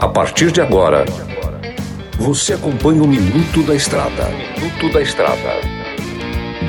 A 0.00 0.06
partir 0.06 0.52
de 0.52 0.60
agora, 0.60 1.04
você 2.16 2.52
acompanha 2.52 3.02
o 3.02 3.08
Minuto 3.08 3.60
da 3.64 3.74
Estrada. 3.74 4.28
Minuto 4.56 4.92
da 4.92 5.02
Estrada. 5.02 5.60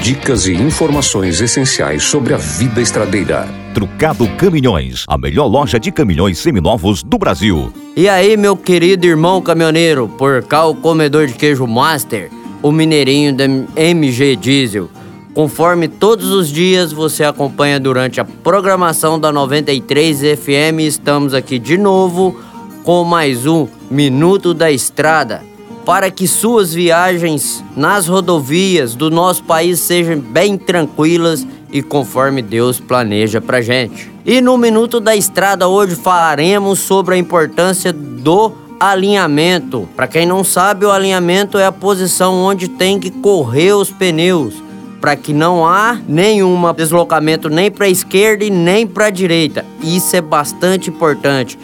Dicas 0.01 0.48
e 0.48 0.53
informações 0.53 1.40
essenciais 1.40 2.01
sobre 2.01 2.33
a 2.33 2.37
vida 2.37 2.82
estradeira. 2.82 3.48
Trucado 3.75 4.27
Caminhões, 4.37 5.06
a 5.08 5.19
melhor 5.19 5.45
loja 5.45 5.80
de 5.80 5.92
caminhões 5.92 6.40
seminovos 6.40 7.03
do 7.03 7.19
Brasil. 7.19 7.72
E 7.95 8.10
aí, 8.10 8.36
meu 8.36 8.57
querido 8.57 9.05
irmão 9.05 9.39
caminhoneiro, 9.39 10.07
por 10.07 10.41
cá 10.41 10.66
o 10.66 10.73
comedor 10.73 11.28
de 11.28 11.34
queijo 11.34 11.68
Master, 11.68 12.32
o 12.64 12.71
mineirinho 12.71 13.36
da 13.36 13.46
MG 13.76 14.36
Diesel. 14.36 14.89
Conforme 15.34 15.88
todos 15.88 16.32
os 16.32 16.50
dias 16.50 16.91
você 16.91 17.23
acompanha 17.23 17.80
durante 17.80 18.20
a 18.20 18.25
programação 18.25 19.20
da 19.20 19.32
93 19.32 20.20
FM, 20.38 20.80
estamos 20.80 21.34
aqui 21.34 21.59
de 21.59 21.77
novo 21.77 22.36
com 22.84 23.04
mais 23.04 23.45
um 23.45 23.68
Minuto 23.91 24.54
da 24.54 24.71
Estrada 24.71 25.44
para 25.85 26.12
que 26.12 26.27
suas 26.27 26.73
viagens 26.73 27.63
nas 27.76 28.07
rodovias 28.07 28.95
do 28.95 29.09
nosso 29.09 29.44
país 29.44 29.80
sejam 29.80 30.20
bem 30.20 30.57
tranquilas 30.57 31.48
e 31.71 31.82
conforme 31.82 32.41
Deus 32.41 32.80
planeja 32.80 33.40
pra 33.40 33.62
gente. 33.62 34.12
E 34.26 34.41
no 34.41 34.57
Minuto 34.57 34.99
da 34.99 35.16
Estrada 35.16 35.68
hoje 35.68 35.96
falaremos 35.96 36.80
sobre 36.80 37.16
a 37.16 37.18
importância 37.18 37.93
do 37.93 38.52
alinhamento. 38.80 39.88
Para 39.96 40.07
quem 40.07 40.26
não 40.26 40.43
sabe, 40.43 40.85
o 40.85 40.91
alinhamento 40.91 41.57
é 41.57 41.66
a 41.66 41.71
posição 41.71 42.35
onde 42.35 42.68
tem 42.68 42.99
que 42.99 43.12
correr 43.12 43.73
os 43.73 43.90
pneus 43.90 44.69
para 44.99 45.16
que 45.16 45.34
não 45.34 45.66
há 45.66 45.99
nenhum 46.08 46.73
deslocamento 46.73 47.49
nem 47.49 47.71
para 47.71 47.85
a 47.85 47.90
esquerda 47.90 48.44
e 48.44 48.49
nem 48.49 48.85
para 48.85 49.05
a 49.05 49.09
direita. 49.09 49.66
Isso 49.81 50.16
é 50.16 50.21
bastante 50.21 50.90
importante, 50.90 51.57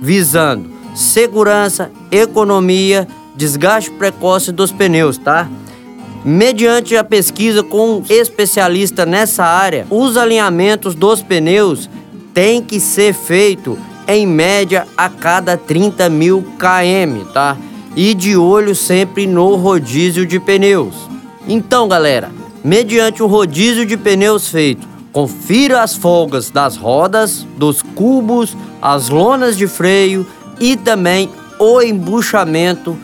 visando 0.00 0.78
segurança, 0.94 1.90
economia, 2.10 3.06
desgaste 3.36 3.90
precoce 3.92 4.50
dos 4.50 4.72
pneus, 4.72 5.16
tá? 5.16 5.48
Mediante 6.24 6.96
a 6.96 7.04
pesquisa 7.04 7.62
com 7.62 7.98
um 7.98 8.02
especialista 8.10 9.06
nessa 9.06 9.44
área, 9.44 9.86
os 9.88 10.16
alinhamentos 10.16 10.96
dos 10.96 11.22
pneus 11.22 11.88
têm 12.34 12.60
que 12.60 12.80
ser 12.80 13.14
feito 13.14 13.78
em 14.08 14.26
média 14.26 14.86
a 14.96 15.08
cada 15.08 15.56
30 15.56 16.08
mil 16.10 16.44
km, 16.58 17.24
tá? 17.32 17.56
E 17.94 18.12
de 18.14 18.36
olho 18.36 18.74
sempre 18.74 19.26
no 19.26 19.54
rodízio 19.54 20.26
de 20.26 20.40
pneus. 20.40 20.94
Então, 21.46 21.86
galera, 21.86 22.30
mediante 22.68 23.22
o 23.22 23.26
rodízio 23.26 23.86
de 23.86 23.96
pneus 23.96 24.48
feito, 24.48 24.86
confira 25.10 25.82
as 25.82 25.94
folgas 25.94 26.50
das 26.50 26.76
rodas, 26.76 27.46
dos 27.56 27.80
cubos, 27.80 28.54
as 28.82 29.08
lonas 29.08 29.56
de 29.56 29.66
freio 29.66 30.26
e 30.60 30.76
também 30.76 31.30
o 31.58 31.80
embuchamento 31.80 32.94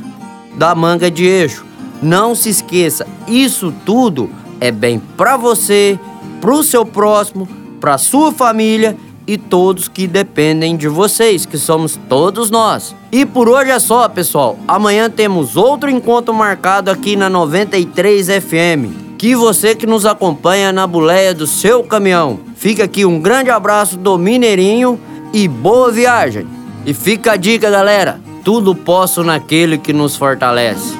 da 0.59 0.75
manga 0.75 1.11
de 1.11 1.25
eixo. 1.25 1.65
Não 2.03 2.35
se 2.35 2.51
esqueça, 2.51 3.07
isso 3.27 3.73
tudo 3.87 4.29
é 4.61 4.71
bem 4.71 5.01
para 5.17 5.39
você, 5.39 5.99
para 6.43 6.53
o 6.53 6.63
seu 6.63 6.85
próximo, 6.85 7.49
para 7.81 7.97
sua 7.97 8.31
família 8.33 8.95
e 9.27 9.39
todos 9.39 9.89
que 9.89 10.07
dependem 10.07 10.77
de 10.77 10.89
vocês, 10.89 11.47
que 11.47 11.57
somos 11.57 11.99
todos 12.07 12.51
nós. 12.51 12.95
E 13.11 13.25
por 13.25 13.49
hoje 13.49 13.71
é 13.71 13.79
só, 13.79 14.07
pessoal. 14.11 14.59
Amanhã 14.69 15.09
temos 15.09 15.57
outro 15.57 15.89
encontro 15.89 16.35
marcado 16.35 16.91
aqui 16.91 17.17
na 17.17 17.31
93 17.31 18.27
FM 18.27 19.04
que 19.25 19.35
você 19.35 19.75
que 19.75 19.87
nos 19.87 20.05
acompanha 20.05 20.71
na 20.71 20.87
boleia 20.87 21.33
do 21.33 21.47
seu 21.47 21.83
caminhão. 21.83 22.41
Fica 22.57 22.85
aqui 22.85 23.07
um 23.07 23.19
grande 23.19 23.49
abraço 23.49 23.97
do 23.97 24.19
Mineirinho 24.19 25.01
e 25.33 25.49
boa 25.49 25.91
viagem. 25.91 26.47
E 26.85 26.93
fica 26.93 27.33
a 27.33 27.37
dica, 27.37 27.71
galera: 27.71 28.21
tudo 28.45 28.75
posso 28.75 29.25
naquele 29.25 29.79
que 29.79 29.95
nos 29.95 30.15
fortalece. 30.15 30.95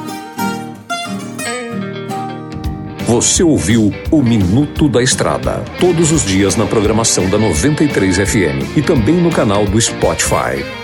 Você 3.07 3.43
ouviu 3.43 3.93
o 4.11 4.23
Minuto 4.23 4.89
da 4.89 5.03
Estrada, 5.03 5.63
todos 5.79 6.11
os 6.11 6.25
dias 6.25 6.57
na 6.57 6.65
programação 6.65 7.29
da 7.29 7.37
93 7.37 8.17
FM 8.17 8.75
e 8.75 8.81
também 8.81 9.17
no 9.17 9.29
canal 9.29 9.67
do 9.67 9.79
Spotify. 9.79 10.84